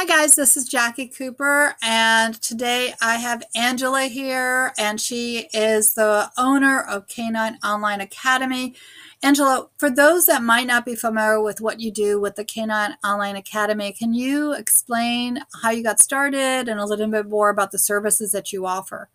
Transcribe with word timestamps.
Hi 0.00 0.06
guys, 0.06 0.34
this 0.34 0.56
is 0.56 0.66
Jacqui 0.66 1.14
Cooper 1.14 1.76
and 1.82 2.34
today 2.40 2.94
I 3.02 3.16
have 3.16 3.42
Angela 3.54 4.04
here 4.04 4.72
and 4.78 4.98
she 4.98 5.50
is 5.52 5.92
the 5.92 6.30
owner 6.38 6.80
of 6.80 7.06
Canine 7.06 7.58
Online 7.62 8.00
Academy. 8.00 8.74
Angela, 9.22 9.68
for 9.76 9.90
those 9.90 10.24
that 10.24 10.42
might 10.42 10.66
not 10.66 10.86
be 10.86 10.94
familiar 10.94 11.42
with 11.42 11.60
what 11.60 11.80
you 11.80 11.92
do 11.92 12.18
with 12.18 12.36
the 12.36 12.46
Canine 12.46 12.96
Online 13.04 13.36
Academy, 13.36 13.92
can 13.92 14.14
you 14.14 14.54
explain 14.54 15.40
how 15.62 15.68
you 15.68 15.82
got 15.82 16.00
started 16.00 16.66
and 16.66 16.80
a 16.80 16.86
little 16.86 17.06
bit 17.08 17.28
more 17.28 17.50
about 17.50 17.70
the 17.70 17.78
services 17.78 18.32
that 18.32 18.54
you 18.54 18.64
offer? 18.64 19.10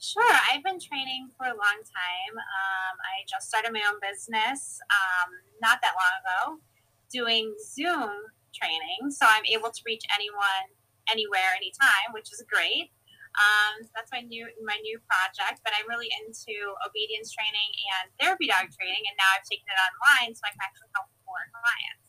Sure, 0.00 0.36
I've 0.52 0.64
been 0.64 0.80
training 0.80 1.30
for 1.38 1.46
a 1.46 1.50
long 1.50 1.78
time. 1.84 2.34
Um, 2.34 2.96
I 2.98 3.22
just 3.30 3.48
started 3.48 3.72
my 3.72 3.82
own 3.88 4.00
business 4.02 4.80
um, 4.90 5.30
not 5.62 5.78
that 5.80 5.92
long 5.94 6.56
ago 6.56 6.60
doing 7.08 7.54
Zoom 7.64 8.10
training, 8.56 9.12
so 9.12 9.28
I'm 9.28 9.44
able 9.44 9.68
to 9.68 9.80
reach 9.84 10.02
anyone, 10.16 10.72
anywhere, 11.12 11.52
anytime, 11.56 12.16
which 12.16 12.32
is 12.32 12.40
great. 12.48 12.90
Um, 13.36 13.84
so 13.84 13.90
that's 13.92 14.08
my 14.10 14.24
new 14.24 14.48
my 14.64 14.80
new 14.80 14.96
project. 15.04 15.60
But 15.60 15.76
I'm 15.76 15.84
really 15.88 16.08
into 16.24 16.56
obedience 16.80 17.28
training 17.36 17.70
and 17.92 18.08
therapy 18.16 18.48
dog 18.48 18.72
training, 18.72 19.04
and 19.04 19.14
now 19.20 19.28
I've 19.36 19.44
taken 19.44 19.68
it 19.68 19.76
online, 19.76 20.32
so 20.32 20.42
I 20.48 20.56
can 20.56 20.62
actually 20.64 20.90
help 20.96 21.12
more 21.28 21.44
clients. 21.52 22.04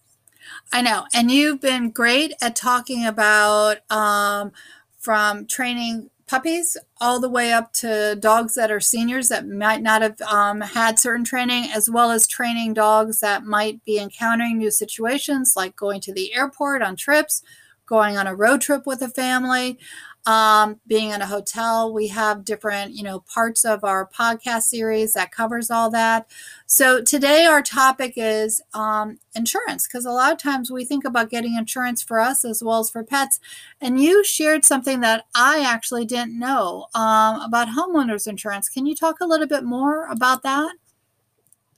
I 0.72 0.80
know, 0.82 1.06
and 1.14 1.30
you've 1.30 1.60
been 1.60 1.92
great 1.92 2.34
at 2.40 2.56
talking 2.56 3.06
about 3.06 3.84
um, 3.92 4.52
from 4.98 5.46
training 5.46 6.10
puppies 6.28 6.78
all 7.00 7.20
the 7.20 7.30
way 7.30 7.54
up 7.54 7.72
to 7.74 8.16
dogs 8.20 8.54
that 8.56 8.72
are 8.72 8.80
seniors 8.80 9.30
that 9.30 9.48
might 9.48 9.82
not 9.82 10.02
have 10.02 10.20
um, 10.22 10.62
had 10.62 11.00
certain 11.00 11.24
training, 11.24 11.70
as 11.74 11.90
well 11.90 12.12
as 12.12 12.28
training 12.28 12.74
dogs 12.74 13.20
that 13.22 13.44
might 13.46 13.84
be 13.86 13.98
encountering 13.98 14.58
new 14.58 14.72
situations 14.72 15.54
like 15.56 15.76
going 15.76 16.02
to 16.02 16.14
the 16.14 16.34
airport 16.36 16.82
on 16.82 16.96
trips, 16.96 17.42
going 17.88 18.18
on 18.18 18.28
a 18.28 18.36
road 18.36 18.62
trip 18.62 18.86
with 18.86 19.02
a 19.02 19.10
family 19.10 19.80
um, 20.28 20.82
being 20.86 21.12
in 21.12 21.22
a 21.22 21.26
hotel. 21.26 21.92
We 21.92 22.10
have 22.10 22.44
different, 22.44 22.94
you 22.94 23.02
know, 23.02 23.22
parts 23.22 23.64
of 23.64 23.86
our 23.86 24.06
podcast 24.08 24.64
series 24.64 25.14
that 25.14 25.32
covers 25.32 25.72
all 25.72 25.90
that. 25.92 26.30
So 26.66 27.02
today 27.02 27.46
our 27.46 27.62
topic 27.62 28.14
is 28.18 28.62
um, 28.74 29.20
insurance 29.34 29.88
because 29.88 30.06
a 30.06 30.12
lot 30.12 30.34
of 30.34 30.38
times 30.38 30.70
we 30.70 30.84
think 30.84 31.06
about 31.06 31.30
getting 31.30 31.56
insurance 31.56 32.04
for 32.04 32.20
us 32.20 32.44
as 32.44 32.62
well 32.62 32.80
as 32.80 32.90
for 32.90 33.06
pets. 33.06 33.40
And 33.80 34.02
you 34.02 34.22
shared 34.26 34.66
something 34.66 35.00
that 35.00 35.26
I 35.34 35.64
actually 35.66 36.06
didn't 36.06 36.38
know 36.38 36.88
um, 36.94 37.40
about 37.40 37.70
homeowners 37.70 38.28
insurance. 38.28 38.68
Can 38.68 38.86
you 38.86 38.96
talk 38.96 39.22
a 39.22 39.26
little 39.26 39.48
bit 39.48 39.64
more 39.64 40.08
about 40.08 40.44
that? 40.44 40.76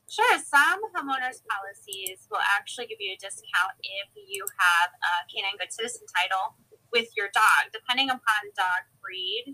Sure. 0.10 0.42
Some 0.42 0.82
homeowners 0.90 1.46
policies 1.46 2.26
will 2.34 2.42
actually 2.58 2.90
give 2.90 2.98
you 2.98 3.14
a 3.14 3.20
discount 3.22 3.78
if 3.78 4.10
you 4.18 4.42
have 4.58 4.90
a 4.90 5.12
canine 5.30 5.54
good 5.62 5.70
citizen 5.70 6.02
title 6.10 6.58
with 6.90 7.14
your 7.14 7.30
dog, 7.30 7.70
depending 7.70 8.10
upon 8.10 8.42
dog 8.58 8.90
breed. 9.06 9.54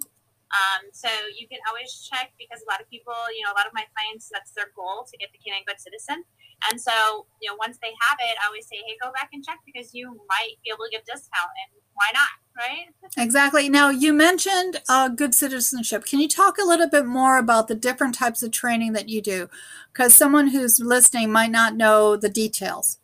Um, 0.56 0.88
so 0.96 1.12
you 1.36 1.52
can 1.52 1.60
always 1.68 1.92
check 2.08 2.32
because 2.40 2.64
a 2.64 2.68
lot 2.72 2.80
of 2.80 2.88
people, 2.88 3.18
you 3.36 3.44
know, 3.44 3.52
a 3.52 3.58
lot 3.60 3.68
of 3.68 3.76
my 3.76 3.84
clients, 3.92 4.32
that's 4.32 4.56
their 4.56 4.72
goal 4.72 5.04
to 5.04 5.16
get 5.20 5.36
the 5.36 5.40
canine 5.44 5.68
good 5.68 5.76
citizen. 5.84 6.24
And 6.72 6.80
so, 6.80 7.28
you 7.44 7.52
know, 7.52 7.60
once 7.60 7.76
they 7.84 7.92
have 8.08 8.18
it, 8.24 8.40
I 8.40 8.48
always 8.48 8.64
say, 8.64 8.80
hey, 8.80 8.96
go 9.04 9.12
back 9.12 9.36
and 9.36 9.44
check 9.44 9.60
because 9.68 9.92
you 9.92 10.16
might 10.32 10.56
be 10.64 10.72
able 10.72 10.88
to 10.88 10.94
get 10.96 11.04
discount 11.04 11.52
and 11.52 11.84
why 12.00 12.16
not, 12.16 12.32
right? 12.58 12.88
Exactly. 13.18 13.70
Now, 13.70 13.90
you 13.90 14.14
mentioned 14.14 14.82
uh, 14.90 15.10
good 15.10 15.36
citizenship. 15.36 16.06
Can 16.06 16.20
you 16.20 16.28
talk 16.28 16.58
a 16.58 16.66
little 16.66 16.90
bit 16.90 17.06
more 17.06 17.38
about 17.38 17.68
the 17.68 17.76
different 17.76 18.16
types 18.16 18.44
of 18.44 18.52
training 18.52 18.94
that 18.94 19.10
you 19.10 19.22
do? 19.22 19.50
Because 19.92 20.14
someone 20.14 20.50
who's 20.50 20.80
listening 20.80 21.32
might 21.32 21.52
not 21.52 21.76
know 21.76 22.16
the 22.16 22.30
details. 22.30 23.00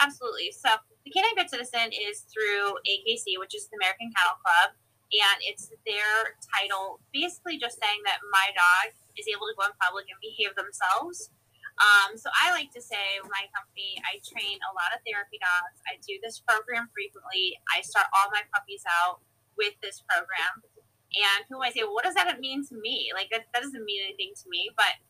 Absolutely. 0.00 0.52
So, 0.52 0.70
the 1.04 1.10
Canine 1.12 1.36
Good 1.36 1.50
Citizen 1.50 1.94
is 1.94 2.26
through 2.26 2.74
AKC, 2.82 3.38
which 3.38 3.54
is 3.54 3.68
the 3.70 3.78
American 3.78 4.10
Kennel 4.10 4.38
Club, 4.42 4.74
and 5.14 5.38
it's 5.46 5.70
their 5.86 6.34
title 6.50 6.98
basically 7.14 7.58
just 7.58 7.78
saying 7.78 8.02
that 8.04 8.18
my 8.34 8.50
dog 8.50 8.92
is 9.16 9.26
able 9.30 9.46
to 9.46 9.54
go 9.54 9.70
in 9.70 9.74
public 9.78 10.06
and 10.10 10.18
behave 10.18 10.50
themselves. 10.58 11.30
Um, 11.76 12.16
so 12.16 12.32
I 12.32 12.56
like 12.56 12.72
to 12.72 12.80
say, 12.80 13.20
my 13.28 13.44
company, 13.52 14.00
I 14.00 14.16
train 14.24 14.56
a 14.64 14.72
lot 14.72 14.96
of 14.96 15.04
therapy 15.04 15.36
dogs. 15.36 15.76
I 15.84 16.00
do 16.00 16.16
this 16.24 16.40
program 16.40 16.88
frequently. 16.96 17.60
I 17.68 17.84
start 17.84 18.08
all 18.16 18.32
my 18.32 18.48
puppies 18.48 18.80
out 18.88 19.20
with 19.60 19.76
this 19.84 20.00
program. 20.08 20.64
And 21.12 21.44
people 21.44 21.60
might 21.60 21.76
say, 21.76 21.84
well, 21.84 21.92
what 21.92 22.04
does 22.04 22.16
that 22.16 22.40
mean 22.40 22.64
to 22.72 22.74
me? 22.80 23.12
Like, 23.12 23.28
that, 23.28 23.48
that 23.52 23.60
doesn't 23.60 23.84
mean 23.84 24.00
anything 24.08 24.32
to 24.40 24.46
me, 24.48 24.72
but 24.76 25.00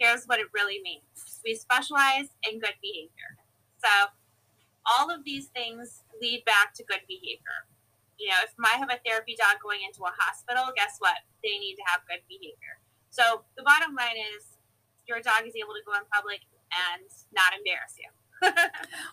here's 0.00 0.24
what 0.24 0.40
it 0.40 0.48
really 0.52 0.80
means. 0.80 1.40
We 1.44 1.54
specialize 1.54 2.32
in 2.48 2.60
good 2.60 2.76
behavior. 2.80 3.36
So 3.80 4.12
all 4.88 5.12
of 5.12 5.24
these 5.24 5.48
things 5.52 6.02
lead 6.20 6.44
back 6.44 6.72
to 6.80 6.84
good 6.84 7.04
behavior. 7.08 7.68
You 8.16 8.32
know, 8.32 8.40
if 8.44 8.56
I 8.56 8.80
have 8.80 8.88
a 8.88 9.00
therapy 9.04 9.36
dog 9.36 9.60
going 9.60 9.84
into 9.84 10.00
a 10.04 10.12
hospital, 10.16 10.72
guess 10.72 10.96
what? 10.98 11.20
They 11.44 11.60
need 11.60 11.76
to 11.76 11.84
have 11.92 12.08
good 12.08 12.24
behavior. 12.24 12.80
So 13.12 13.44
the 13.56 13.64
bottom 13.64 13.92
line 13.92 14.16
is 14.16 14.55
your 15.08 15.20
dog 15.20 15.46
is 15.46 15.54
able 15.56 15.74
to 15.74 15.82
go 15.86 15.92
in 15.92 16.00
public 16.12 16.40
and 16.70 17.02
not 17.32 17.52
embarrass 17.56 17.94
you. 17.98 18.08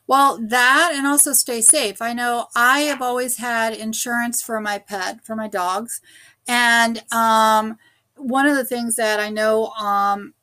well, 0.08 0.38
that 0.42 0.92
and 0.94 1.08
also 1.08 1.34
stay 1.34 1.62
safe. 1.62 2.02
I 2.02 2.14
know 2.14 2.48
I 2.56 2.82
have 2.82 3.02
always 3.02 3.38
had 3.38 3.74
insurance 3.74 4.42
for 4.42 4.60
my 4.60 4.80
pet, 4.80 5.24
for 5.24 5.36
my 5.36 5.48
dogs. 5.48 6.02
And 6.48 7.02
um, 7.12 7.78
one 8.16 8.48
of 8.48 8.56
the 8.56 8.66
things 8.66 8.96
that 8.96 9.20
I 9.20 9.30
know 9.30 9.68
um, 9.72 10.34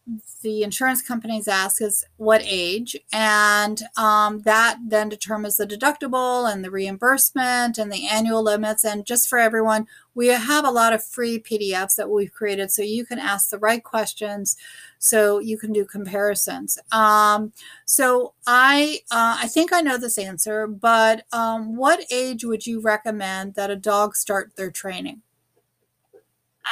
the 0.42 0.62
insurance 0.62 1.02
companies 1.02 1.46
ask 1.46 1.82
is 1.82 2.04
what 2.16 2.42
age, 2.44 2.96
and 3.12 3.82
um, 3.96 4.40
that 4.40 4.78
then 4.84 5.08
determines 5.08 5.56
the 5.56 5.66
deductible 5.66 6.50
and 6.50 6.64
the 6.64 6.70
reimbursement 6.70 7.78
and 7.78 7.92
the 7.92 8.08
annual 8.08 8.42
limits. 8.42 8.84
And 8.84 9.06
just 9.06 9.28
for 9.28 9.38
everyone, 9.38 9.86
we 10.14 10.28
have 10.28 10.64
a 10.64 10.70
lot 10.70 10.92
of 10.92 11.04
free 11.04 11.38
PDFs 11.38 11.96
that 11.96 12.10
we've 12.10 12.32
created 12.32 12.70
so 12.70 12.82
you 12.82 13.04
can 13.04 13.18
ask 13.18 13.50
the 13.50 13.58
right 13.58 13.84
questions, 13.84 14.56
so 15.00 15.40
you 15.40 15.58
can 15.58 15.72
do 15.72 15.84
comparisons. 15.84 16.78
Um, 16.92 17.52
so 17.86 18.34
I 18.46 19.00
uh, 19.10 19.38
I 19.40 19.48
think 19.48 19.72
I 19.72 19.80
know 19.80 19.98
this 19.98 20.18
answer, 20.18 20.68
but 20.68 21.24
um, 21.32 21.74
what 21.74 22.04
age 22.12 22.44
would 22.44 22.66
you 22.66 22.80
recommend 22.80 23.54
that 23.54 23.70
a 23.70 23.76
dog 23.76 24.14
start 24.14 24.52
their 24.56 24.70
training? 24.70 25.22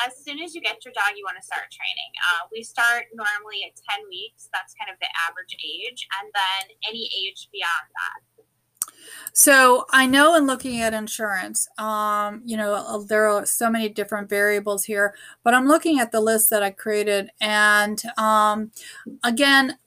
as 0.06 0.14
soon 0.16 0.38
as 0.40 0.54
you 0.54 0.60
get 0.60 0.84
your 0.84 0.92
dog, 0.92 1.16
you 1.16 1.24
want 1.24 1.38
to 1.40 1.44
start 1.44 1.66
training. 1.72 2.12
Uh, 2.30 2.46
we 2.52 2.62
start 2.62 3.10
normally 3.14 3.66
at 3.66 3.74
10 3.74 4.06
weeks. 4.08 4.48
That's 4.52 4.74
kind 4.76 4.92
of 4.92 4.98
the 5.00 5.08
average 5.26 5.56
age. 5.58 6.06
And 6.20 6.30
then 6.30 6.76
any 6.86 7.10
age 7.24 7.48
beyond 7.50 7.88
that. 7.90 8.18
So 9.32 9.86
I 9.90 10.06
know 10.06 10.34
in 10.36 10.46
looking 10.46 10.80
at 10.80 10.94
insurance, 10.94 11.68
um, 11.78 12.42
you 12.44 12.56
know, 12.56 12.74
uh, 12.74 12.98
there 12.98 13.28
are 13.28 13.46
so 13.46 13.70
many 13.70 13.88
different 13.88 14.28
variables 14.28 14.84
here, 14.84 15.14
but 15.44 15.54
I'm 15.54 15.68
looking 15.68 15.98
at 15.98 16.12
the 16.12 16.20
list 16.20 16.50
that 16.50 16.62
I 16.62 16.70
created. 16.70 17.30
And 17.40 18.02
um, 18.16 18.70
again, 19.22 19.78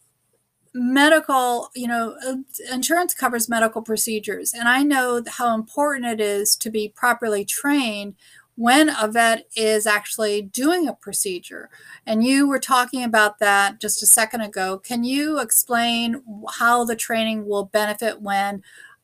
medical, 0.73 1.69
you 1.75 1.87
know, 1.87 2.15
uh, 2.25 2.35
insurance 2.71 3.13
covers 3.13 3.49
medical 3.49 3.81
procedures. 3.81 4.53
And 4.53 4.69
I 4.69 4.83
know 4.83 5.21
how 5.27 5.53
important 5.53 6.05
it 6.05 6.21
is 6.21 6.55
to 6.57 6.69
be 6.69 6.89
properly 6.89 7.43
trained 7.43 8.15
when 8.55 8.89
a 8.89 9.07
vet 9.07 9.47
is 9.55 9.87
actually 9.87 10.41
doing 10.41 10.87
a 10.87 10.93
procedure. 10.93 11.69
And 12.05 12.23
you 12.23 12.47
were 12.47 12.59
talking 12.59 13.03
about 13.03 13.39
that 13.39 13.79
just 13.79 14.03
a 14.03 14.05
second 14.07 14.41
ago. 14.41 14.77
Can 14.77 15.03
you 15.03 15.39
explain 15.39 16.21
how 16.59 16.85
the 16.85 16.95
training 16.95 17.47
will 17.47 17.65
benefit 17.65 18.21
when 18.21 18.61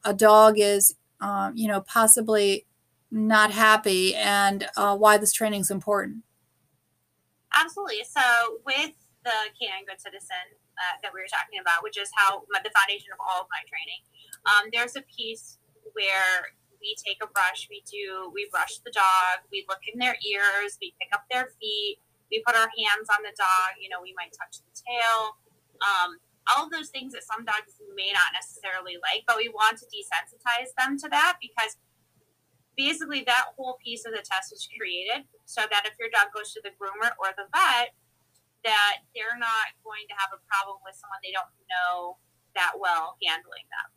a 0.07 0.13
dog 0.13 0.55
is, 0.57 0.95
um, 1.19 1.51
you 1.55 1.67
know, 1.67 1.81
possibly 1.81 2.65
not 3.11 3.51
happy 3.51 4.15
and 4.15 4.67
uh, 4.77 4.95
why 4.95 5.17
this 5.17 5.33
training 5.33 5.61
is 5.61 5.69
important? 5.69 6.23
Absolutely. 7.53 8.03
So, 8.07 8.23
with 8.65 8.95
the 9.23 9.37
Canine 9.59 9.83
Good 9.83 9.99
Citizen 9.99 10.47
uh, 10.79 10.95
that 11.03 11.11
we 11.13 11.19
were 11.19 11.27
talking 11.27 11.59
about, 11.59 11.83
which 11.83 11.99
is 11.99 12.09
how 12.15 12.47
the 12.47 12.71
foundation 12.71 13.11
of 13.11 13.19
all 13.19 13.43
of 13.43 13.47
my 13.51 13.59
training, 13.67 14.01
um, 14.47 14.71
there's 14.71 14.95
a 14.95 15.03
piece 15.11 15.59
where 15.91 16.55
we 16.79 16.95
take 16.95 17.19
a 17.19 17.27
brush, 17.27 17.67
we 17.67 17.83
do, 17.83 18.31
we 18.31 18.47
brush 18.47 18.79
the 18.87 18.91
dog, 18.95 19.43
we 19.51 19.65
look 19.67 19.83
in 19.91 19.99
their 19.99 20.15
ears, 20.23 20.79
we 20.79 20.95
pick 21.01 21.11
up 21.11 21.27
their 21.27 21.51
feet, 21.59 21.99
we 22.31 22.43
put 22.47 22.55
our 22.55 22.71
hands 22.71 23.11
on 23.11 23.23
the 23.27 23.35
dog, 23.35 23.75
you 23.81 23.89
know, 23.89 23.99
we 23.99 24.15
might 24.15 24.31
touch 24.31 24.63
the 24.63 24.71
tail. 24.71 25.35
Um, 25.83 26.21
all 26.49 26.65
of 26.65 26.71
those 26.71 26.89
things 26.89 27.13
that 27.13 27.27
some 27.27 27.43
dogs 27.43 27.79
may 27.95 28.11
not 28.13 28.31
necessarily 28.31 28.95
like, 29.01 29.23
but 29.27 29.37
we 29.37 29.49
want 29.49 29.77
to 29.79 29.87
desensitize 29.91 30.71
them 30.77 30.97
to 30.99 31.07
that 31.09 31.37
because 31.41 31.75
basically 32.77 33.25
that 33.25 33.51
whole 33.57 33.77
piece 33.83 34.05
of 34.05 34.13
the 34.13 34.21
test 34.21 34.53
was 34.53 34.69
created 34.69 35.25
so 35.45 35.65
that 35.69 35.89
if 35.89 35.97
your 35.99 36.13
dog 36.13 36.29
goes 36.31 36.53
to 36.53 36.61
the 36.63 36.71
groomer 36.77 37.11
or 37.17 37.33
the 37.35 37.49
vet, 37.51 37.97
that 38.63 39.03
they're 39.15 39.39
not 39.39 39.73
going 39.81 40.05
to 40.07 40.15
have 40.17 40.29
a 40.31 40.41
problem 40.45 40.77
with 40.85 40.93
someone 40.95 41.19
they 41.25 41.33
don't 41.33 41.49
know 41.67 42.21
that 42.53 42.77
well 42.77 43.17
handling 43.25 43.65
them. 43.69 43.96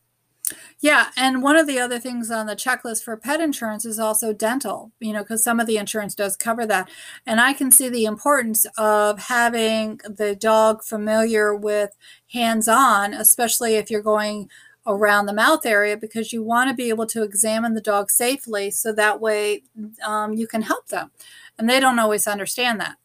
Yeah, 0.80 1.08
and 1.16 1.42
one 1.42 1.56
of 1.56 1.66
the 1.66 1.78
other 1.78 1.98
things 1.98 2.30
on 2.30 2.46
the 2.46 2.56
checklist 2.56 3.02
for 3.04 3.16
pet 3.16 3.40
insurance 3.40 3.84
is 3.84 3.98
also 3.98 4.32
dental, 4.32 4.92
you 4.98 5.12
know, 5.12 5.22
because 5.22 5.44
some 5.44 5.60
of 5.60 5.66
the 5.66 5.76
insurance 5.76 6.14
does 6.14 6.36
cover 6.36 6.66
that. 6.66 6.88
And 7.26 7.40
I 7.40 7.52
can 7.52 7.70
see 7.70 7.88
the 7.88 8.04
importance 8.06 8.66
of 8.78 9.18
having 9.18 10.00
the 10.04 10.34
dog 10.34 10.82
familiar 10.82 11.54
with 11.54 11.90
hands 12.32 12.68
on, 12.68 13.12
especially 13.14 13.74
if 13.76 13.90
you're 13.90 14.02
going 14.02 14.48
around 14.86 15.26
the 15.26 15.32
mouth 15.34 15.66
area 15.66 15.96
because 15.96 16.32
you 16.32 16.42
want 16.42 16.70
to 16.70 16.74
be 16.74 16.88
able 16.88 17.06
to 17.06 17.22
examine 17.22 17.74
the 17.74 17.80
dog 17.82 18.10
safely 18.10 18.70
so 18.70 18.92
that 18.92 19.20
way 19.20 19.62
um, 20.04 20.32
you 20.32 20.46
can 20.46 20.62
help 20.62 20.88
them. 20.88 21.10
And 21.58 21.68
they 21.68 21.78
don't 21.80 21.98
always 21.98 22.26
understand 22.26 22.80
that. 22.80 22.96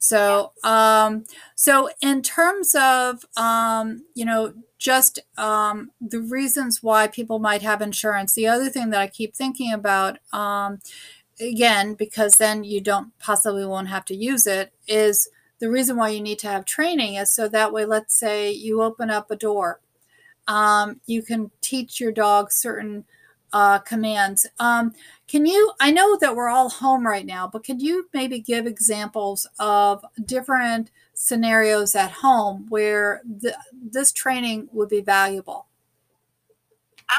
So, 0.00 0.52
um, 0.64 1.24
so 1.54 1.90
in 2.00 2.22
terms 2.22 2.74
of, 2.74 3.24
um, 3.36 4.04
you 4.14 4.24
know, 4.24 4.54
just 4.78 5.18
um, 5.36 5.90
the 6.00 6.22
reasons 6.22 6.82
why 6.82 7.06
people 7.06 7.38
might 7.38 7.60
have 7.60 7.82
insurance, 7.82 8.32
the 8.34 8.48
other 8.48 8.70
thing 8.70 8.88
that 8.90 9.00
I 9.00 9.06
keep 9.06 9.36
thinking 9.36 9.72
about, 9.72 10.18
um, 10.32 10.80
again, 11.38 11.92
because 11.94 12.36
then 12.36 12.64
you 12.64 12.80
don't 12.80 13.16
possibly 13.18 13.66
won't 13.66 13.88
have 13.88 14.06
to 14.06 14.16
use 14.16 14.46
it, 14.46 14.72
is 14.88 15.28
the 15.58 15.70
reason 15.70 15.98
why 15.98 16.08
you 16.08 16.22
need 16.22 16.38
to 16.40 16.48
have 16.48 16.64
training 16.64 17.16
is 17.16 17.30
so 17.30 17.46
that 17.48 17.72
way, 17.72 17.84
let's 17.84 18.14
say 18.14 18.50
you 18.50 18.80
open 18.80 19.10
up 19.10 19.30
a 19.30 19.36
door, 19.36 19.80
um, 20.48 21.00
you 21.04 21.22
can 21.22 21.50
teach 21.60 22.00
your 22.00 22.12
dog 22.12 22.50
certain 22.50 23.04
uh, 23.52 23.78
commands. 23.80 24.46
Um, 24.58 24.92
can 25.26 25.46
you, 25.46 25.72
I 25.80 25.90
know 25.90 26.16
that 26.20 26.34
we're 26.34 26.48
all 26.48 26.68
home 26.68 27.06
right 27.06 27.26
now, 27.26 27.48
but 27.48 27.64
could 27.64 27.80
you 27.80 28.08
maybe 28.12 28.40
give 28.40 28.66
examples 28.66 29.46
of 29.58 30.04
different 30.24 30.90
scenarios 31.14 31.94
at 31.94 32.10
home 32.10 32.66
where 32.68 33.22
this 33.72 34.12
training 34.12 34.68
would 34.72 34.88
be 34.88 35.00
valuable? 35.00 35.66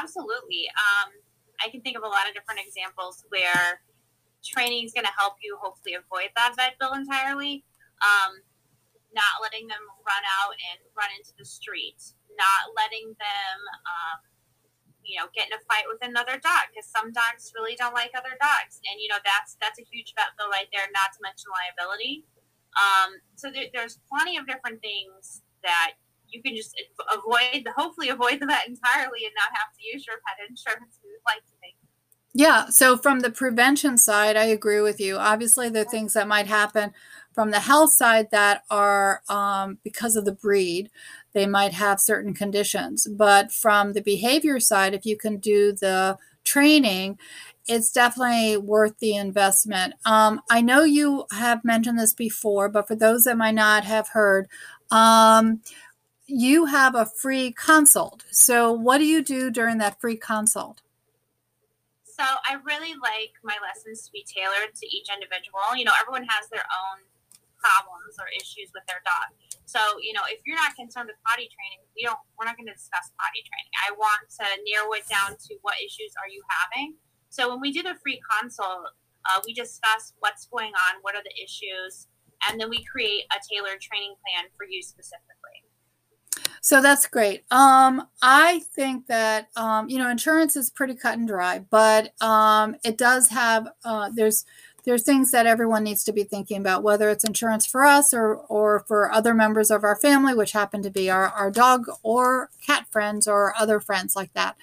Absolutely. 0.00 0.68
Um, 0.76 1.12
I 1.64 1.70
can 1.70 1.80
think 1.80 1.96
of 1.96 2.02
a 2.02 2.08
lot 2.08 2.28
of 2.28 2.34
different 2.34 2.60
examples 2.66 3.24
where 3.28 3.80
training 4.44 4.84
is 4.84 4.92
going 4.92 5.06
to 5.06 5.12
help 5.16 5.34
you 5.42 5.56
hopefully 5.60 5.94
avoid 5.94 6.30
that 6.36 6.54
vet 6.56 6.78
bill 6.80 6.94
entirely. 6.94 7.64
Um, 8.02 8.42
not 9.14 9.44
letting 9.44 9.68
them 9.68 9.84
run 10.02 10.24
out 10.40 10.56
and 10.72 10.80
run 10.96 11.12
into 11.16 11.32
the 11.38 11.44
street, 11.44 12.00
not 12.34 12.72
letting 12.74 13.12
them 13.20 13.56
um, 13.84 14.18
you 15.04 15.18
know 15.18 15.26
get 15.34 15.50
in 15.50 15.54
a 15.54 15.62
fight 15.66 15.86
with 15.90 16.00
another 16.02 16.38
dog 16.38 16.70
because 16.70 16.88
some 16.88 17.12
dogs 17.12 17.52
really 17.54 17.76
don't 17.76 17.94
like 17.94 18.14
other 18.16 18.34
dogs. 18.40 18.80
And 18.86 18.98
you 18.98 19.08
know 19.08 19.20
that's 19.22 19.58
that's 19.60 19.78
a 19.78 19.86
huge 19.86 20.14
vet 20.16 20.34
bill 20.38 20.50
right 20.50 20.70
there 20.72 20.86
not 20.94 21.12
to 21.14 21.20
mention 21.22 21.50
liability. 21.50 22.24
Um, 22.72 23.20
so 23.36 23.52
there, 23.52 23.68
there's 23.72 24.00
plenty 24.08 24.40
of 24.40 24.48
different 24.48 24.80
things 24.80 25.44
that 25.62 26.00
you 26.32 26.42
can 26.42 26.56
just 26.56 26.74
avoid 27.12 27.68
hopefully 27.76 28.08
avoid 28.08 28.40
the 28.40 28.46
vet 28.46 28.66
entirely 28.66 29.24
and 29.24 29.34
not 29.36 29.52
have 29.52 29.68
to 29.76 29.82
use 29.84 30.06
your 30.06 30.16
pet 30.26 30.40
insurance 30.48 30.98
we 31.04 31.10
would 31.10 31.26
like 31.26 31.44
to 31.46 31.52
make 31.60 31.76
yeah 32.34 32.66
so 32.70 32.96
from 32.96 33.20
the 33.20 33.30
prevention 33.30 33.98
side 33.98 34.36
i 34.36 34.44
agree 34.44 34.80
with 34.80 34.98
you. 34.98 35.16
Obviously 35.16 35.68
there 35.68 35.82
are 35.82 35.90
things 35.90 36.14
that 36.14 36.26
might 36.26 36.46
happen 36.46 36.92
from 37.34 37.50
the 37.50 37.60
health 37.60 37.92
side 37.92 38.30
that 38.30 38.64
are 38.70 39.22
um, 39.28 39.78
because 39.84 40.16
of 40.16 40.24
the 40.24 40.32
breed 40.32 40.90
they 41.32 41.46
might 41.46 41.72
have 41.72 42.00
certain 42.00 42.34
conditions. 42.34 43.06
But 43.06 43.52
from 43.52 43.92
the 43.92 44.02
behavior 44.02 44.60
side, 44.60 44.94
if 44.94 45.06
you 45.06 45.16
can 45.16 45.38
do 45.38 45.72
the 45.72 46.18
training, 46.44 47.18
it's 47.66 47.92
definitely 47.92 48.56
worth 48.56 48.98
the 48.98 49.14
investment. 49.14 49.94
Um, 50.04 50.40
I 50.50 50.60
know 50.60 50.82
you 50.82 51.26
have 51.32 51.64
mentioned 51.64 51.98
this 51.98 52.12
before, 52.12 52.68
but 52.68 52.88
for 52.88 52.96
those 52.96 53.24
that 53.24 53.36
might 53.36 53.54
not 53.54 53.84
have 53.84 54.08
heard, 54.08 54.48
um, 54.90 55.60
you 56.26 56.66
have 56.66 56.94
a 56.94 57.06
free 57.06 57.52
consult. 57.52 58.24
So, 58.30 58.72
what 58.72 58.98
do 58.98 59.04
you 59.04 59.22
do 59.22 59.50
during 59.50 59.78
that 59.78 60.00
free 60.00 60.16
consult? 60.16 60.82
So, 62.04 62.22
I 62.22 62.56
really 62.64 62.94
like 63.02 63.32
my 63.42 63.56
lessons 63.62 64.02
to 64.06 64.12
be 64.12 64.24
tailored 64.24 64.74
to 64.74 64.86
each 64.86 65.08
individual. 65.12 65.76
You 65.76 65.84
know, 65.84 65.92
everyone 66.00 66.26
has 66.28 66.48
their 66.48 66.60
own 66.62 67.00
problems 67.62 68.18
or 68.18 68.26
issues 68.34 68.74
with 68.74 68.82
their 68.90 69.00
dog. 69.06 69.30
So, 69.64 69.78
you 70.02 70.12
know, 70.12 70.26
if 70.26 70.42
you're 70.44 70.58
not 70.58 70.74
concerned 70.74 71.08
with 71.08 71.16
potty 71.22 71.46
training, 71.46 71.86
we 71.94 72.02
don't 72.02 72.18
we're 72.36 72.44
not 72.44 72.58
going 72.58 72.68
to 72.68 72.76
discuss 72.76 73.14
potty 73.16 73.46
training. 73.46 73.72
I 73.86 73.94
want 73.94 74.26
to 74.42 74.46
narrow 74.66 74.90
it 74.98 75.06
down 75.06 75.38
to 75.38 75.52
what 75.62 75.78
issues 75.78 76.12
are 76.18 76.28
you 76.28 76.42
having. 76.50 76.98
So 77.30 77.48
when 77.48 77.62
we 77.62 77.72
do 77.72 77.80
the 77.80 77.96
free 78.02 78.20
consult, 78.26 78.92
uh, 79.30 79.38
we 79.46 79.54
discuss 79.54 80.12
what's 80.18 80.44
going 80.50 80.74
on, 80.74 81.00
what 81.00 81.14
are 81.14 81.22
the 81.22 81.32
issues, 81.38 82.10
and 82.44 82.60
then 82.60 82.68
we 82.68 82.84
create 82.84 83.24
a 83.30 83.38
tailored 83.40 83.80
training 83.80 84.18
plan 84.20 84.50
for 84.58 84.66
you 84.68 84.82
specifically. 84.82 85.62
So 86.60 86.80
that's 86.80 87.06
great. 87.08 87.44
Um, 87.50 88.06
I 88.22 88.60
think 88.74 89.08
that 89.08 89.48
um, 89.56 89.88
you 89.88 89.98
know 89.98 90.08
insurance 90.08 90.56
is 90.56 90.70
pretty 90.70 90.94
cut 90.94 91.18
and 91.18 91.26
dry, 91.26 91.58
but 91.58 92.12
um, 92.22 92.76
it 92.84 92.96
does 92.96 93.28
have 93.28 93.68
uh, 93.84 94.10
there's 94.14 94.44
there's 94.84 95.02
things 95.04 95.30
that 95.30 95.46
everyone 95.46 95.84
needs 95.84 96.02
to 96.04 96.12
be 96.12 96.24
thinking 96.24 96.58
about, 96.58 96.82
whether 96.82 97.08
it's 97.08 97.24
insurance 97.24 97.66
for 97.66 97.84
us 97.84 98.12
or 98.12 98.36
or 98.48 98.80
for 98.80 99.10
other 99.12 99.34
members 99.34 99.70
of 99.70 99.84
our 99.84 99.96
family, 99.96 100.34
which 100.34 100.52
happen 100.52 100.82
to 100.82 100.90
be 100.90 101.10
our, 101.10 101.28
our 101.28 101.50
dog 101.50 101.86
or 102.02 102.50
cat 102.66 102.86
friends 102.90 103.28
or 103.28 103.54
other 103.58 103.80
friends 103.80 104.16
like 104.16 104.32
that. 104.34 104.56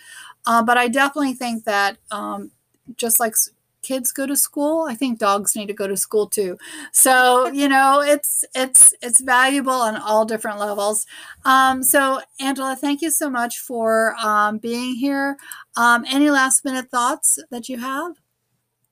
Uh, 0.45 0.63
but 0.63 0.77
I 0.77 0.87
definitely 0.87 1.33
think 1.33 1.63
that 1.65 1.97
um, 2.11 2.51
just 2.97 3.19
like 3.19 3.35
kids 3.81 4.11
go 4.11 4.25
to 4.25 4.35
school, 4.35 4.85
I 4.89 4.95
think 4.95 5.19
dogs 5.19 5.55
need 5.55 5.67
to 5.67 5.73
go 5.73 5.87
to 5.87 5.95
school 5.95 6.27
too. 6.27 6.57
So 6.91 7.47
you 7.47 7.69
know, 7.75 8.01
it's 8.01 8.43
it's 8.55 8.93
it's 9.01 9.21
valuable 9.21 9.71
on 9.71 9.95
all 9.95 10.25
different 10.25 10.59
levels. 10.59 11.05
Um, 11.45 11.83
so 11.83 12.21
Angela, 12.39 12.75
thank 12.75 13.01
you 13.01 13.11
so 13.11 13.29
much 13.29 13.59
for 13.59 14.15
um, 14.15 14.57
being 14.57 14.95
here. 14.95 15.37
Um, 15.77 16.03
any 16.09 16.29
last 16.29 16.65
minute 16.65 16.89
thoughts 16.91 17.39
that 17.51 17.69
you 17.69 17.77
have? 17.77 18.15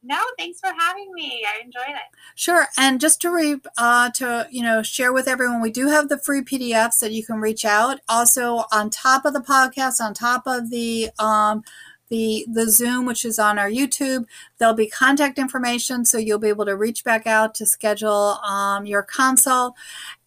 No, 0.07 0.17
thanks 0.37 0.61
for 0.61 0.69
having 0.79 1.13
me. 1.13 1.45
I 1.45 1.61
enjoyed 1.61 1.89
it. 1.89 2.15
Sure, 2.35 2.67
and 2.77 3.01
just 3.01 3.19
to 3.21 3.29
re, 3.29 3.57
uh, 3.77 4.09
to 4.11 4.47
you 4.49 4.63
know 4.63 4.81
share 4.81 5.11
with 5.11 5.27
everyone, 5.27 5.59
we 5.59 5.69
do 5.69 5.89
have 5.89 6.07
the 6.07 6.17
free 6.17 6.41
PDFs 6.41 6.99
that 6.99 7.11
you 7.11 7.25
can 7.25 7.41
reach 7.41 7.65
out. 7.65 7.99
Also, 8.07 8.63
on 8.71 8.89
top 8.89 9.25
of 9.25 9.33
the 9.33 9.41
podcast, 9.41 9.99
on 9.99 10.13
top 10.13 10.43
of 10.47 10.69
the 10.69 11.09
um, 11.19 11.61
the 12.07 12.45
the 12.49 12.69
Zoom, 12.69 13.05
which 13.05 13.25
is 13.25 13.37
on 13.37 13.59
our 13.59 13.69
YouTube, 13.69 14.25
there'll 14.59 14.73
be 14.73 14.87
contact 14.87 15.37
information, 15.37 16.05
so 16.05 16.17
you'll 16.17 16.39
be 16.39 16.47
able 16.47 16.65
to 16.65 16.77
reach 16.77 17.03
back 17.03 17.27
out 17.27 17.53
to 17.55 17.65
schedule 17.65 18.39
um, 18.47 18.85
your 18.85 19.03
consult, 19.03 19.75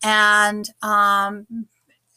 and 0.03 0.69
um, 0.83 1.47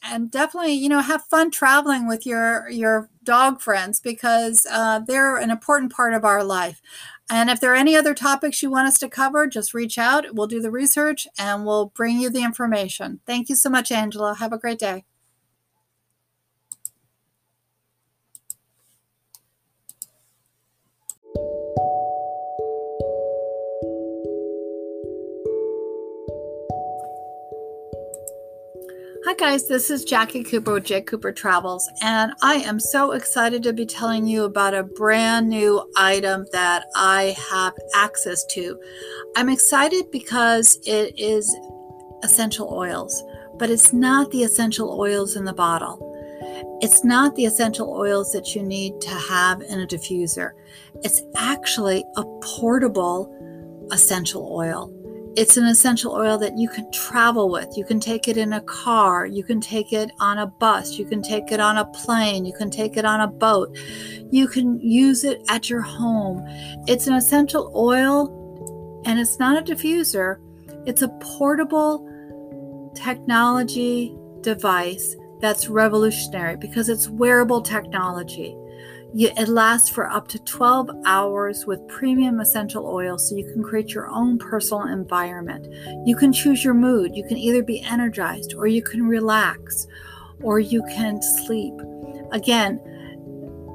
and 0.04 0.30
definitely 0.30 0.74
you 0.74 0.90
know 0.90 1.00
have 1.00 1.24
fun 1.24 1.50
traveling 1.50 2.06
with 2.06 2.26
your 2.26 2.68
your 2.68 3.08
dog 3.22 3.60
friends 3.60 4.00
because 4.00 4.66
uh, 4.70 4.98
they're 4.98 5.38
an 5.38 5.50
important 5.50 5.92
part 5.92 6.12
of 6.12 6.24
our 6.24 6.44
life 6.44 6.82
and 7.30 7.50
if 7.50 7.60
there 7.60 7.72
are 7.72 7.76
any 7.76 7.96
other 7.96 8.14
topics 8.14 8.62
you 8.62 8.70
want 8.70 8.88
us 8.88 8.98
to 8.98 9.08
cover, 9.08 9.46
just 9.46 9.74
reach 9.74 9.98
out. 9.98 10.34
We'll 10.34 10.46
do 10.46 10.60
the 10.60 10.70
research 10.70 11.26
and 11.38 11.64
we'll 11.64 11.86
bring 11.86 12.18
you 12.20 12.30
the 12.30 12.44
information. 12.44 13.20
Thank 13.26 13.48
you 13.48 13.56
so 13.56 13.70
much, 13.70 13.90
Angela. 13.90 14.34
Have 14.36 14.52
a 14.52 14.58
great 14.58 14.78
day. 14.78 15.04
Hi, 29.26 29.32
guys, 29.32 29.66
this 29.66 29.90
is 29.90 30.04
Jacqui 30.04 30.46
Cooper 30.46 30.74
with 30.74 30.84
J. 30.84 31.00
Cooper 31.00 31.32
Travels, 31.32 31.88
and 32.02 32.34
I 32.42 32.56
am 32.56 32.78
so 32.78 33.12
excited 33.12 33.62
to 33.62 33.72
be 33.72 33.86
telling 33.86 34.26
you 34.26 34.44
about 34.44 34.74
a 34.74 34.82
brand 34.82 35.48
new 35.48 35.90
item 35.96 36.44
that 36.52 36.84
I 36.94 37.34
have 37.50 37.72
access 37.94 38.44
to. 38.50 38.78
I'm 39.34 39.48
excited 39.48 40.10
because 40.12 40.78
it 40.84 41.18
is 41.18 41.56
essential 42.22 42.68
oils, 42.70 43.24
but 43.58 43.70
it's 43.70 43.94
not 43.94 44.30
the 44.30 44.42
essential 44.42 45.00
oils 45.00 45.36
in 45.36 45.46
the 45.46 45.54
bottle. 45.54 45.98
It's 46.82 47.02
not 47.02 47.34
the 47.34 47.46
essential 47.46 47.94
oils 47.94 48.30
that 48.32 48.54
you 48.54 48.62
need 48.62 49.00
to 49.00 49.10
have 49.10 49.62
in 49.62 49.80
a 49.80 49.86
diffuser. 49.86 50.50
It's 50.96 51.22
actually 51.34 52.04
a 52.18 52.24
portable 52.42 53.34
essential 53.90 54.52
oil. 54.52 54.92
It's 55.36 55.56
an 55.56 55.64
essential 55.66 56.12
oil 56.12 56.38
that 56.38 56.56
you 56.56 56.68
can 56.68 56.88
travel 56.92 57.50
with. 57.50 57.76
You 57.76 57.84
can 57.84 57.98
take 57.98 58.28
it 58.28 58.36
in 58.36 58.52
a 58.52 58.60
car, 58.60 59.26
you 59.26 59.42
can 59.42 59.60
take 59.60 59.92
it 59.92 60.12
on 60.20 60.38
a 60.38 60.46
bus, 60.46 60.92
you 60.92 61.04
can 61.04 61.22
take 61.22 61.50
it 61.50 61.58
on 61.58 61.76
a 61.76 61.84
plane, 61.86 62.44
you 62.44 62.52
can 62.52 62.70
take 62.70 62.96
it 62.96 63.04
on 63.04 63.20
a 63.20 63.26
boat. 63.26 63.76
You 64.30 64.46
can 64.46 64.78
use 64.80 65.24
it 65.24 65.42
at 65.48 65.68
your 65.68 65.80
home. 65.80 66.44
It's 66.86 67.08
an 67.08 67.14
essential 67.14 67.72
oil 67.74 69.02
and 69.06 69.18
it's 69.18 69.40
not 69.40 69.58
a 69.58 69.74
diffuser, 69.74 70.38
it's 70.86 71.02
a 71.02 71.08
portable 71.08 72.92
technology 72.94 74.16
device 74.40 75.16
that's 75.40 75.68
revolutionary 75.68 76.56
because 76.56 76.88
it's 76.88 77.08
wearable 77.08 77.60
technology. 77.60 78.56
It 79.16 79.48
lasts 79.48 79.88
for 79.88 80.10
up 80.10 80.26
to 80.28 80.40
12 80.40 80.90
hours 81.06 81.66
with 81.66 81.86
premium 81.86 82.40
essential 82.40 82.84
oil 82.84 83.16
so 83.16 83.36
you 83.36 83.44
can 83.44 83.62
create 83.62 83.94
your 83.94 84.08
own 84.08 84.38
personal 84.38 84.88
environment. 84.88 85.68
You 86.04 86.16
can 86.16 86.32
choose 86.32 86.64
your 86.64 86.74
mood. 86.74 87.14
You 87.14 87.24
can 87.24 87.36
either 87.36 87.62
be 87.62 87.80
energized 87.82 88.54
or 88.54 88.66
you 88.66 88.82
can 88.82 89.06
relax 89.06 89.86
or 90.42 90.58
you 90.58 90.82
can 90.88 91.22
sleep. 91.22 91.74
Again, 92.32 92.80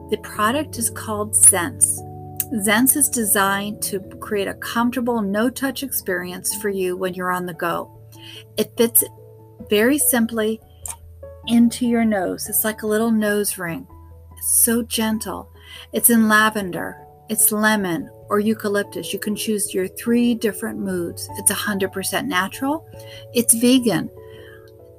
the 0.09 0.19
product 0.23 0.77
is 0.77 0.89
called 0.89 1.33
Zense. 1.33 1.87
Zense 2.55 2.97
is 2.97 3.07
designed 3.07 3.81
to 3.83 4.01
create 4.19 4.49
a 4.49 4.55
comfortable, 4.55 5.21
no 5.21 5.49
touch 5.49 5.83
experience 5.83 6.53
for 6.55 6.67
you 6.67 6.97
when 6.97 7.13
you're 7.13 7.31
on 7.31 7.45
the 7.45 7.53
go. 7.53 7.97
It 8.57 8.75
fits 8.75 9.05
very 9.69 9.99
simply 9.99 10.59
into 11.47 11.87
your 11.87 12.03
nose. 12.03 12.49
It's 12.49 12.65
like 12.65 12.81
a 12.81 12.87
little 12.87 13.11
nose 13.11 13.57
ring. 13.57 13.87
So 14.41 14.81
gentle. 14.81 15.51
It's 15.93 16.09
in 16.09 16.27
lavender, 16.27 16.97
it's 17.29 17.51
lemon, 17.51 18.09
or 18.29 18.39
eucalyptus. 18.39 19.13
You 19.13 19.19
can 19.19 19.35
choose 19.35 19.73
your 19.73 19.87
three 19.87 20.35
different 20.35 20.79
moods. 20.79 21.27
It's 21.37 21.51
100% 21.51 22.25
natural, 22.25 22.87
it's 23.33 23.53
vegan, 23.55 24.09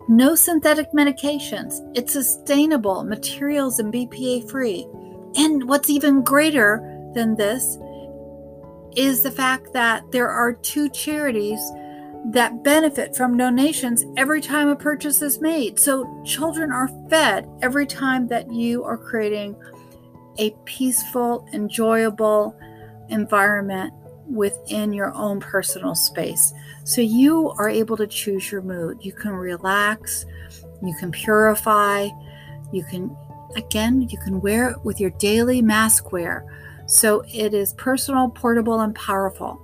no 0.08 0.34
synthetic 0.34 0.92
medications, 0.92 1.80
it's 1.94 2.12
sustainable, 2.12 3.04
materials 3.04 3.78
and 3.78 3.92
BPA 3.92 4.50
free. 4.50 4.86
And 5.36 5.68
what's 5.68 5.88
even 5.88 6.22
greater 6.22 6.82
than 7.14 7.36
this 7.36 7.78
is 8.96 9.22
the 9.22 9.30
fact 9.30 9.72
that 9.72 10.02
there 10.10 10.28
are 10.28 10.52
two 10.52 10.88
charities 10.88 11.60
that 12.26 12.62
benefit 12.62 13.16
from 13.16 13.36
donations 13.36 14.04
every 14.16 14.40
time 14.40 14.68
a 14.68 14.76
purchase 14.76 15.22
is 15.22 15.40
made. 15.40 15.78
So 15.80 16.22
children 16.24 16.70
are 16.70 16.88
fed 17.08 17.48
every 17.62 17.86
time 17.86 18.28
that 18.28 18.52
you 18.52 18.84
are 18.84 18.98
creating 18.98 19.56
a 20.38 20.50
peaceful, 20.64 21.48
enjoyable 21.52 22.56
environment 23.08 23.92
within 24.26 24.92
your 24.92 25.12
own 25.14 25.40
personal 25.40 25.94
space. 25.94 26.52
So 26.84 27.00
you 27.00 27.50
are 27.58 27.68
able 27.68 27.96
to 27.96 28.06
choose 28.06 28.50
your 28.52 28.62
mood. 28.62 28.98
You 29.00 29.12
can 29.12 29.32
relax, 29.32 30.24
you 30.82 30.94
can 30.98 31.10
purify, 31.10 32.08
you 32.72 32.84
can, 32.84 33.16
again, 33.56 34.08
you 34.08 34.18
can 34.18 34.40
wear 34.40 34.70
it 34.70 34.84
with 34.84 35.00
your 35.00 35.10
daily 35.10 35.62
mask 35.62 36.12
wear. 36.12 36.44
So 36.86 37.24
it 37.28 37.54
is 37.54 37.72
personal, 37.74 38.28
portable, 38.28 38.80
and 38.80 38.94
powerful. 38.94 39.60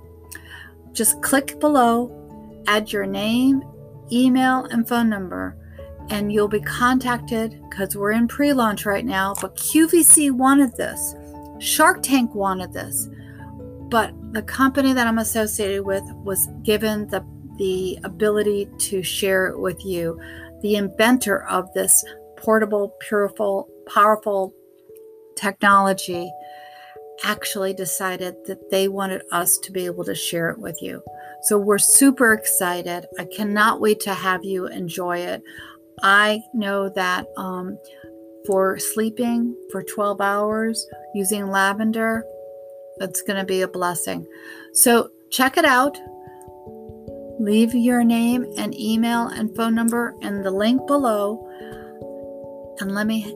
Just 0.91 1.21
click 1.21 1.59
below, 1.59 2.16
add 2.67 2.91
your 2.91 3.05
name, 3.05 3.63
email, 4.11 4.65
and 4.65 4.87
phone 4.87 5.09
number, 5.09 5.57
and 6.09 6.31
you'll 6.31 6.47
be 6.47 6.61
contacted 6.61 7.59
because 7.69 7.95
we're 7.95 8.11
in 8.11 8.27
pre 8.27 8.53
launch 8.53 8.85
right 8.85 9.05
now. 9.05 9.33
But 9.41 9.55
QVC 9.55 10.31
wanted 10.31 10.75
this, 10.77 11.15
Shark 11.59 12.03
Tank 12.03 12.35
wanted 12.35 12.73
this 12.73 13.09
but 13.89 14.11
the 14.33 14.41
company 14.41 14.93
that 14.93 15.07
I'm 15.07 15.19
associated 15.19 15.85
with 15.85 16.03
was 16.23 16.47
given 16.63 17.07
the 17.07 17.25
the 17.57 17.97
ability 18.03 18.69
to 18.77 19.01
share 19.01 19.47
it 19.47 19.59
with 19.59 19.83
you. 19.83 20.19
The 20.61 20.75
inventor 20.75 21.43
of 21.45 21.73
this 21.73 22.03
portable, 22.37 22.93
puriful, 22.99 23.67
powerful 23.91 24.53
technology 25.35 26.31
actually 27.23 27.73
decided 27.73 28.35
that 28.45 28.69
they 28.69 28.87
wanted 28.87 29.23
us 29.31 29.57
to 29.57 29.71
be 29.71 29.85
able 29.85 30.03
to 30.03 30.13
share 30.13 30.51
it 30.51 30.59
with 30.59 30.77
you. 30.83 31.01
So 31.47 31.57
we're 31.57 31.77
super 31.77 32.33
excited. 32.33 33.05
I 33.17 33.23
cannot 33.23 33.79
wait 33.79 34.01
to 34.01 34.13
have 34.13 34.43
you 34.43 34.67
enjoy 34.67 35.19
it. 35.19 35.41
I 36.03 36.43
know 36.53 36.89
that 36.89 37.27
um, 37.37 37.79
for 38.45 38.77
sleeping 38.77 39.55
for 39.71 39.81
12 39.81 40.19
hours 40.19 40.85
using 41.15 41.47
lavender, 41.47 42.25
that's 42.97 43.21
going 43.21 43.39
to 43.39 43.45
be 43.45 43.61
a 43.61 43.67
blessing. 43.67 44.27
So 44.73 45.09
check 45.31 45.55
it 45.57 45.63
out. 45.63 45.97
Leave 47.39 47.73
your 47.73 48.03
name 48.03 48.45
and 48.57 48.77
email 48.77 49.27
and 49.27 49.55
phone 49.55 49.73
number 49.73 50.15
in 50.21 50.41
the 50.41 50.51
link 50.51 50.85
below. 50.85 51.47
And 52.81 52.93
let 52.93 53.07
me 53.07 53.33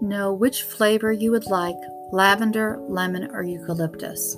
know 0.00 0.34
which 0.34 0.64
flavor 0.64 1.12
you 1.12 1.30
would 1.30 1.46
like 1.46 1.76
lavender, 2.10 2.78
lemon, 2.88 3.30
or 3.30 3.44
eucalyptus. 3.44 4.36